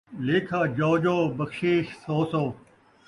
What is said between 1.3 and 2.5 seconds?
بخشیش سو سو